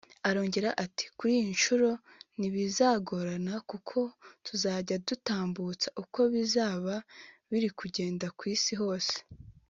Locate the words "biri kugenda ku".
7.49-8.43